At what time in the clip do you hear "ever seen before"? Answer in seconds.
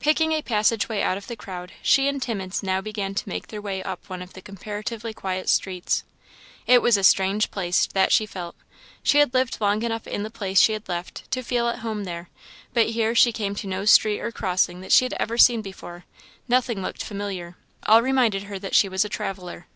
15.20-16.04